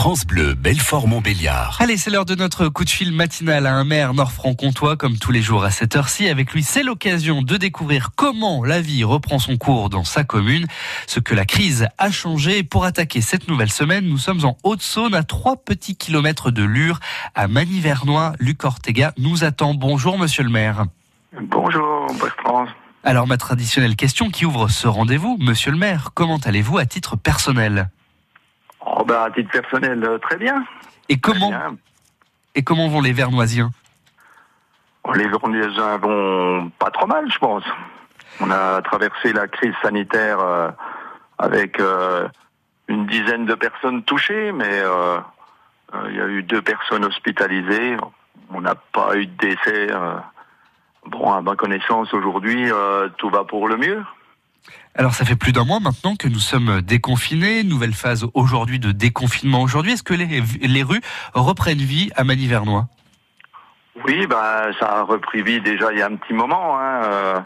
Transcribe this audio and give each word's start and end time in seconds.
France 0.00 0.24
Bleu, 0.24 0.54
Belfort-Montbéliard. 0.54 1.76
Allez, 1.78 1.98
c'est 1.98 2.08
l'heure 2.08 2.24
de 2.24 2.34
notre 2.34 2.68
coup 2.68 2.86
de 2.86 2.88
fil 2.88 3.12
matinal 3.12 3.66
à 3.66 3.74
un 3.74 3.84
maire 3.84 4.14
nord-franc-comtois, 4.14 4.96
comme 4.96 5.18
tous 5.18 5.30
les 5.30 5.42
jours 5.42 5.62
à 5.62 5.70
cette 5.70 5.94
heure-ci. 5.94 6.26
Avec 6.26 6.54
lui, 6.54 6.62
c'est 6.62 6.82
l'occasion 6.82 7.42
de 7.42 7.58
découvrir 7.58 8.12
comment 8.16 8.64
la 8.64 8.80
vie 8.80 9.04
reprend 9.04 9.38
son 9.38 9.58
cours 9.58 9.90
dans 9.90 10.04
sa 10.04 10.24
commune, 10.24 10.66
ce 11.06 11.20
que 11.20 11.34
la 11.34 11.44
crise 11.44 11.86
a 11.98 12.10
changé. 12.10 12.62
Pour 12.62 12.86
attaquer 12.86 13.20
cette 13.20 13.46
nouvelle 13.46 13.70
semaine, 13.70 14.06
nous 14.06 14.16
sommes 14.16 14.42
en 14.46 14.56
Haute-Saône, 14.62 15.14
à 15.14 15.22
trois 15.22 15.56
petits 15.58 15.96
kilomètres 15.96 16.50
de 16.50 16.62
Lure, 16.62 16.98
à 17.34 17.46
Manivernois. 17.46 18.32
Luc 18.38 18.64
Ortega 18.64 19.12
nous 19.18 19.44
attend. 19.44 19.74
Bonjour, 19.74 20.16
monsieur 20.16 20.44
le 20.44 20.50
maire. 20.50 20.86
Bonjour, 21.38 22.06
Bertrand. 22.18 22.64
Alors, 23.04 23.26
ma 23.26 23.36
traditionnelle 23.36 23.96
question 23.96 24.30
qui 24.30 24.46
ouvre 24.46 24.68
ce 24.68 24.88
rendez-vous, 24.88 25.36
monsieur 25.40 25.70
le 25.70 25.76
maire, 25.76 26.12
comment 26.14 26.38
allez-vous 26.38 26.78
à 26.78 26.86
titre 26.86 27.16
personnel? 27.16 27.90
Oh, 29.00 29.04
bah, 29.04 29.24
à 29.24 29.30
titre 29.30 29.50
personnel, 29.50 30.04
euh, 30.04 30.18
très 30.18 30.36
bien. 30.36 30.62
Et 31.08 31.18
comment, 31.18 31.48
bien. 31.48 31.76
et 32.54 32.62
comment 32.62 32.86
vont 32.88 33.00
les 33.00 33.14
Vernoisiens? 33.14 33.70
Oh, 35.04 35.14
Les 35.14 35.26
Vernoisiens 35.26 35.96
vont 35.96 36.70
pas 36.78 36.90
trop 36.90 37.06
mal, 37.06 37.24
je 37.32 37.38
pense. 37.38 37.64
On 38.40 38.50
a 38.50 38.82
traversé 38.82 39.32
la 39.32 39.48
crise 39.48 39.72
sanitaire 39.80 40.38
euh, 40.40 40.70
avec 41.38 41.80
euh, 41.80 42.28
une 42.88 43.06
dizaine 43.06 43.46
de 43.46 43.54
personnes 43.54 44.02
touchées, 44.02 44.52
mais 44.52 44.82
il 46.10 46.16
y 46.16 46.20
a 46.20 46.26
eu 46.26 46.42
deux 46.42 46.60
personnes 46.60 47.06
hospitalisées. 47.06 47.96
On 48.52 48.60
n'a 48.60 48.74
pas 48.74 49.16
eu 49.16 49.26
de 49.26 49.36
décès. 49.38 49.88
Bon, 51.06 51.32
à 51.32 51.40
ma 51.40 51.56
connaissance, 51.56 52.12
aujourd'hui, 52.12 52.70
tout 53.16 53.30
va 53.30 53.44
pour 53.44 53.66
le 53.66 53.78
mieux. 53.78 54.02
Alors 54.94 55.14
ça 55.14 55.24
fait 55.24 55.36
plus 55.36 55.52
d'un 55.52 55.64
mois 55.64 55.80
maintenant 55.80 56.16
que 56.16 56.28
nous 56.28 56.40
sommes 56.40 56.80
déconfinés, 56.82 57.62
nouvelle 57.62 57.94
phase 57.94 58.26
aujourd'hui 58.34 58.78
de 58.78 58.90
déconfinement 58.90 59.62
aujourd'hui. 59.62 59.92
Est-ce 59.92 60.02
que 60.02 60.14
les, 60.14 60.82
rues 60.82 61.00
reprennent 61.32 61.78
vie 61.78 62.10
à 62.16 62.24
Manivernois 62.24 62.86
Oui, 64.04 64.26
bah, 64.26 64.72
ça 64.78 64.98
a 64.98 65.02
repris 65.02 65.42
vie 65.42 65.60
déjà 65.60 65.92
il 65.92 65.98
y 65.98 66.02
a 66.02 66.06
un 66.06 66.16
petit 66.16 66.34
moment. 66.34 66.78
Hein. 66.78 67.02
euh, 67.04 67.40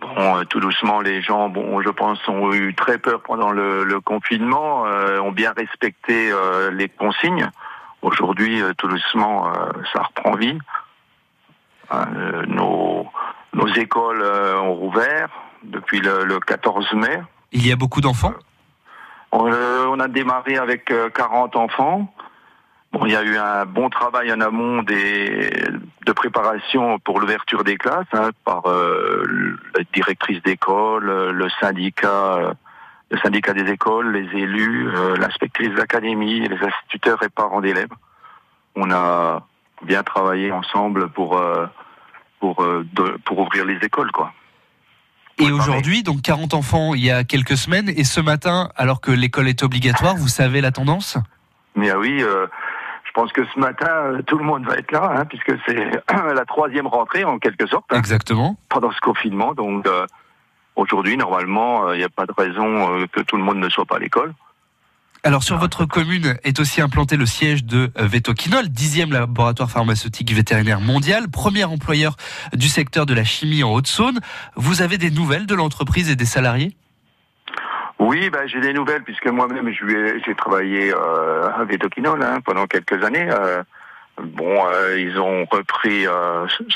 Bon, 0.00 0.36
euh, 0.36 0.42
tout 0.42 0.58
doucement, 0.58 1.00
les 1.00 1.22
gens, 1.22 1.48
bon, 1.48 1.80
je 1.80 1.88
pense, 1.88 2.18
ont 2.26 2.52
eu 2.52 2.74
très 2.74 2.98
peur 2.98 3.22
pendant 3.22 3.52
le, 3.52 4.00
confinement, 4.00 4.84
euh, 4.84 5.20
ont 5.20 5.30
bien 5.30 5.52
respecté 5.56 6.32
les 6.72 6.88
consignes. 6.88 7.48
Aujourd'hui, 8.02 8.60
tout 8.78 8.88
doucement, 8.88 9.52
ça 9.92 10.02
reprend 10.02 10.34
vie. 10.34 10.58
Nos, 12.48 13.06
nos 13.54 13.68
écoles 13.74 14.24
ont 14.24 14.74
rouvert 14.74 15.28
depuis 15.64 16.00
le, 16.00 16.24
le 16.24 16.40
14 16.40 16.92
mai. 16.94 17.20
Il 17.52 17.66
y 17.66 17.72
a 17.72 17.76
beaucoup 17.76 18.00
d'enfants 18.00 18.34
On, 19.32 19.46
euh, 19.50 19.86
on 19.88 20.00
a 20.00 20.08
démarré 20.08 20.56
avec 20.56 20.90
euh, 20.90 21.08
40 21.10 21.56
enfants. 21.56 22.12
Bon, 22.92 23.06
il 23.06 23.12
y 23.12 23.16
a 23.16 23.22
eu 23.22 23.36
un 23.38 23.64
bon 23.64 23.88
travail 23.88 24.30
en 24.32 24.40
amont 24.42 24.82
des, 24.82 25.50
de 26.06 26.12
préparation 26.12 26.98
pour 26.98 27.20
l'ouverture 27.20 27.64
des 27.64 27.76
classes 27.78 28.04
hein, 28.12 28.30
par 28.44 28.66
euh, 28.68 29.56
la 29.74 29.82
directrice 29.94 30.42
d'école, 30.42 31.08
euh, 31.08 31.32
le 31.32 31.48
syndicat, 31.60 32.34
euh, 32.36 32.52
le 33.10 33.18
syndicat 33.20 33.54
des 33.54 33.70
écoles, 33.70 34.12
les 34.12 34.38
élus, 34.38 34.88
euh, 34.94 35.16
l'inspectrice 35.16 35.70
d'académie, 35.74 36.40
les 36.46 36.58
instituteurs 36.62 37.22
et 37.22 37.30
parents 37.30 37.62
d'élèves. 37.62 37.88
On 38.76 38.90
a 38.90 39.42
bien 39.82 40.02
travaillé 40.02 40.52
ensemble 40.52 41.08
pour 41.08 41.38
euh, 41.38 41.66
pour 42.40 42.62
euh, 42.62 42.84
de- 42.92 43.16
pour 43.24 43.38
ouvrir 43.38 43.64
les 43.64 43.76
écoles, 43.76 44.12
quoi. 44.12 44.32
Et 45.38 45.44
Oui, 45.44 45.52
aujourd'hui, 45.52 46.02
donc 46.02 46.22
40 46.22 46.54
enfants 46.54 46.94
il 46.94 47.04
y 47.04 47.10
a 47.10 47.24
quelques 47.24 47.56
semaines, 47.56 47.88
et 47.88 48.04
ce 48.04 48.20
matin, 48.20 48.70
alors 48.76 49.00
que 49.00 49.10
l'école 49.10 49.48
est 49.48 49.62
obligatoire, 49.62 50.16
vous 50.16 50.28
savez 50.28 50.60
la 50.60 50.70
tendance? 50.70 51.16
Mais 51.74 51.90
ah 51.90 51.98
oui, 51.98 52.22
euh, 52.22 52.46
je 53.12 53.20
pense 53.20 53.32
que 53.32 53.44
ce 53.44 53.58
matin, 53.60 53.90
euh, 53.90 54.22
tout 54.22 54.38
le 54.38 54.44
monde 54.44 54.64
va 54.64 54.76
être 54.76 54.90
là, 54.90 55.12
hein, 55.14 55.24
puisque 55.26 55.52
c'est 55.66 55.74
la 56.34 56.44
troisième 56.46 56.86
rentrée 56.86 57.24
en 57.24 57.38
quelque 57.38 57.66
sorte 57.66 57.84
hein, 57.90 57.98
Exactement. 57.98 58.56
pendant 58.70 58.90
ce 58.90 59.00
confinement. 59.00 59.52
Donc 59.52 59.86
euh, 59.86 60.06
aujourd'hui, 60.76 61.18
normalement, 61.18 61.88
euh, 61.88 61.94
il 61.94 61.98
n'y 61.98 62.04
a 62.04 62.08
pas 62.08 62.24
de 62.24 62.32
raison 62.32 63.06
que 63.12 63.20
tout 63.20 63.36
le 63.36 63.42
monde 63.42 63.58
ne 63.58 63.68
soit 63.68 63.84
pas 63.84 63.96
à 63.96 63.98
l'école. 63.98 64.32
Alors 65.24 65.44
sur 65.44 65.56
votre 65.56 65.84
commune 65.84 66.36
est 66.42 66.58
aussi 66.58 66.80
implanté 66.80 67.16
le 67.16 67.26
siège 67.26 67.64
de 67.64 67.92
euh, 67.96 68.08
Vetoquinol, 68.08 68.68
dixième 68.68 69.12
laboratoire 69.12 69.70
pharmaceutique 69.70 70.32
vétérinaire 70.32 70.80
mondial, 70.80 71.30
premier 71.30 71.62
employeur 71.62 72.16
du 72.52 72.66
secteur 72.66 73.06
de 73.06 73.14
la 73.14 73.22
chimie 73.22 73.62
en 73.62 73.72
Haute-Saône. 73.72 74.18
Vous 74.56 74.82
avez 74.82 74.98
des 74.98 75.12
nouvelles 75.12 75.46
de 75.46 75.54
l'entreprise 75.54 76.10
et 76.10 76.16
des 76.16 76.24
salariés? 76.24 76.76
Oui, 78.00 78.30
ben, 78.30 78.48
j'ai 78.48 78.60
des 78.60 78.72
nouvelles, 78.72 79.04
puisque 79.04 79.28
moi-même, 79.28 79.70
j'ai 79.72 80.34
travaillé 80.34 80.92
euh, 80.92 81.52
à 81.52 81.62
Vétoquinol 81.66 82.20
hein, 82.20 82.40
pendant 82.44 82.66
quelques 82.66 83.04
années. 83.04 83.30
euh, 83.30 83.62
bon, 84.20 84.66
euh, 84.66 84.98
ils 84.98 85.20
ont 85.20 85.44
repris... 85.44 86.04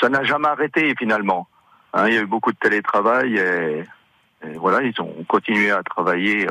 ça 0.00 0.08
n'a 0.08 0.22
jamais 0.22 0.46
arrêté, 0.46 0.94
finalement. 0.96 1.48
Hein, 1.94 2.06
il 2.06 2.14
y 2.14 2.18
a 2.18 2.20
eu 2.20 2.26
beaucoup 2.26 2.52
de 2.52 2.58
télétravail 2.58 3.38
et, 3.38 3.82
et 4.46 4.52
voilà, 4.54 4.82
ils 4.82 4.94
ont 5.00 5.12
continué 5.26 5.72
à 5.72 5.82
travailler 5.82 6.46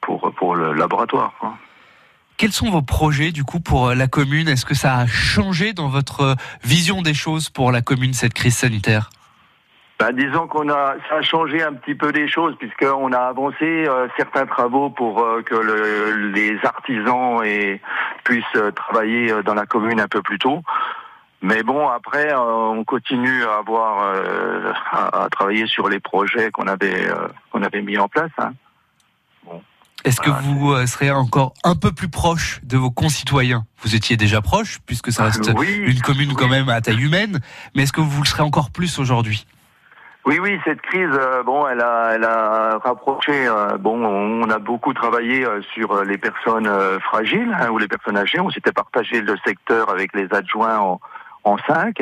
pour, 0.00 0.32
pour 0.34 0.54
le 0.56 0.72
laboratoire. 0.72 1.32
hein. 1.42 1.54
Quels 2.38 2.52
sont 2.52 2.70
vos 2.70 2.82
projets 2.82 3.32
du 3.32 3.44
coup 3.44 3.60
pour 3.60 3.88
euh, 3.88 3.94
la 3.94 4.08
commune? 4.08 4.46
Est-ce 4.48 4.66
que 4.66 4.74
ça 4.74 4.96
a 4.98 5.06
changé 5.06 5.72
dans 5.72 5.88
votre 5.88 6.20
euh, 6.20 6.34
vision 6.62 7.00
des 7.00 7.14
choses 7.14 7.48
pour 7.48 7.72
la 7.72 7.80
commune 7.80 8.12
cette 8.12 8.34
crise 8.34 8.56
sanitaire? 8.56 9.08
Ben, 9.98 10.12
disons 10.12 10.46
qu'on 10.46 10.68
a, 10.68 10.96
ça 11.08 11.16
a 11.16 11.22
changé 11.22 11.62
un 11.62 11.72
petit 11.72 11.94
peu 11.94 12.10
les 12.10 12.28
choses 12.28 12.54
puisqu'on 12.58 13.12
a 13.12 13.18
avancé 13.20 13.86
euh, 13.88 14.06
certains 14.18 14.44
travaux 14.44 14.90
pour 14.90 15.22
euh, 15.22 15.40
que 15.40 15.54
le- 15.54 16.28
les 16.32 16.58
artisans 16.62 17.42
et, 17.42 17.80
puissent 18.24 18.44
euh, 18.56 18.70
travailler 18.70 19.42
dans 19.42 19.54
la 19.54 19.64
commune 19.64 19.98
un 19.98 20.08
peu 20.08 20.20
plus 20.20 20.38
tôt. 20.38 20.60
Mais 21.40 21.62
bon, 21.62 21.88
après, 21.88 22.34
on 22.34 22.84
continue 22.84 23.44
à 23.44 23.58
avoir 23.58 24.14
à, 24.92 25.24
à 25.24 25.28
travailler 25.30 25.66
sur 25.66 25.88
les 25.88 26.00
projets 26.00 26.50
qu'on 26.50 26.66
avait 26.66 27.08
qu'on 27.50 27.62
avait 27.62 27.82
mis 27.82 27.96
en 27.98 28.08
place. 28.08 28.30
hein. 28.38 28.52
Est-ce 30.06 30.20
que 30.20 30.30
Voilà, 30.30 30.46
vous 30.46 30.72
euh, 30.72 30.86
serez 30.86 31.10
encore 31.10 31.52
un 31.64 31.74
peu 31.74 31.92
plus 31.92 32.08
proche 32.08 32.60
de 32.62 32.76
vos 32.78 32.90
concitoyens? 32.90 33.66
Vous 33.82 33.94
étiez 33.94 34.16
déjà 34.16 34.40
proche 34.40 34.78
puisque 34.86 35.12
ça 35.12 35.24
reste 35.24 35.50
Oui, 35.56 35.74
une 35.84 36.00
commune 36.00 36.32
quand 36.34 36.48
même 36.48 36.68
à 36.68 36.80
taille 36.80 37.02
humaine, 37.02 37.40
mais 37.74 37.82
est-ce 37.82 37.92
que 37.92 38.00
vous 38.00 38.22
le 38.22 38.26
serez 38.26 38.42
encore 38.44 38.70
plus 38.70 38.98
aujourd'hui? 38.98 39.46
Oui, 40.24 40.38
oui, 40.40 40.58
cette 40.64 40.80
crise, 40.80 41.10
euh, 41.12 41.42
bon, 41.42 41.68
elle 41.68 41.80
a, 41.80 42.12
elle 42.14 42.24
a 42.24 42.78
rapproché. 42.78 43.46
euh, 43.46 43.76
bon, 43.78 44.04
on 44.04 44.48
a 44.48 44.58
beaucoup 44.58 44.94
travaillé 44.94 45.44
sur 45.74 46.02
les 46.04 46.18
personnes 46.18 46.70
fragiles 47.00 47.54
hein, 47.60 47.68
ou 47.70 47.78
les 47.78 47.88
personnes 47.88 48.16
âgées. 48.16 48.40
On 48.40 48.50
s'était 48.50 48.72
partagé 48.72 49.20
le 49.20 49.36
secteur 49.44 49.90
avec 49.90 50.14
les 50.14 50.26
adjoints 50.32 50.78
en, 50.78 51.00
en 51.44 51.56
cinq. 51.66 52.00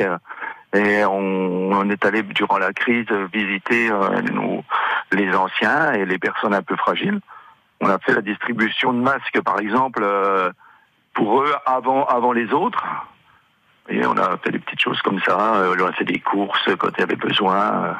Et 0.73 1.05
on, 1.05 1.71
on 1.71 1.89
est 1.89 2.03
allé 2.03 2.21
durant 2.23 2.57
la 2.57 2.73
crise 2.73 3.05
visiter 3.33 3.89
euh, 3.91 4.21
nous, 4.33 4.63
les 5.11 5.33
anciens 5.33 5.93
et 5.93 6.05
les 6.05 6.17
personnes 6.17 6.53
un 6.53 6.63
peu 6.63 6.75
fragiles. 6.75 7.19
On 7.85 7.89
a 7.89 7.99
fait 7.99 8.13
la 8.13 8.21
distribution 8.21 8.93
de 8.93 8.99
masques, 8.99 9.39
par 9.43 9.59
exemple, 9.59 10.01
euh, 10.03 10.51
pour 11.13 11.41
eux 11.43 11.53
avant, 11.67 12.03
avant 12.05 12.31
les 12.31 12.51
autres. 12.51 12.83
Et 13.89 14.03
on 14.07 14.17
a 14.17 14.37
fait 14.37 14.51
des 14.51 14.57
petites 14.57 14.81
choses 14.81 14.99
comme 15.03 15.19
ça. 15.21 15.57
euh, 15.57 15.75
on 15.79 15.85
a 15.85 15.91
fait 15.93 16.03
des 16.03 16.19
courses 16.19 16.67
quand 16.79 16.89
il 16.97 16.99
y 17.01 17.03
avait 17.03 17.15
besoin. 17.15 17.95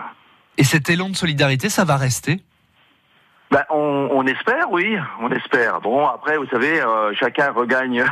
Et 0.58 0.64
cet 0.64 0.90
élan 0.90 1.10
de 1.10 1.16
solidarité, 1.16 1.70
ça 1.70 1.86
va 1.86 1.98
rester? 1.98 2.42
Ben, 3.52 3.64
on, 3.70 4.10
on 4.12 4.26
espère, 4.26 4.72
oui, 4.72 4.98
on 5.22 5.30
espère. 5.30 5.82
Bon, 5.82 6.08
après, 6.08 6.38
vous 6.38 6.48
savez, 6.48 6.82
euh, 6.82 7.14
chacun 7.14 7.52
regagne 7.52 8.04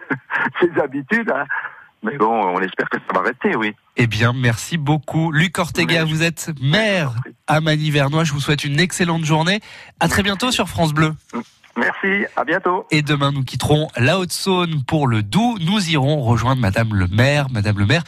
ses 0.60 0.80
habitudes, 0.80 1.30
hein. 1.30 1.44
Mais 2.02 2.16
bon, 2.16 2.30
on 2.30 2.60
espère 2.60 2.88
que 2.88 2.98
ça 2.98 3.18
va 3.18 3.26
rester, 3.26 3.56
oui. 3.56 3.74
Eh 3.96 4.06
bien, 4.06 4.32
merci 4.32 4.76
beaucoup. 4.78 5.32
Luc 5.32 5.58
Ortega, 5.58 6.04
Oui, 6.04 6.10
vous 6.10 6.22
êtes 6.22 6.50
maire 6.60 7.12
à 7.46 7.60
Manivernois. 7.60 8.24
Je 8.24 8.32
vous 8.32 8.40
souhaite 8.40 8.64
une 8.64 8.78
excellente 8.78 9.24
journée. 9.24 9.60
À 9.98 10.08
très 10.08 10.22
bientôt 10.22 10.50
sur 10.52 10.68
France 10.68 10.94
Bleu. 10.94 11.14
Merci, 11.76 12.26
à 12.36 12.44
bientôt. 12.44 12.86
Et 12.90 13.02
demain, 13.02 13.30
nous 13.30 13.44
quitterons 13.44 13.88
la 13.96 14.18
Haute-Saône 14.18 14.82
pour 14.84 15.06
le 15.06 15.22
Doubs. 15.22 15.58
Nous 15.60 15.90
irons 15.90 16.20
rejoindre 16.22 16.60
Madame 16.60 16.92
le 16.92 17.06
maire. 17.06 17.46
Madame 17.50 17.78
le 17.78 17.86
maire 17.86 18.02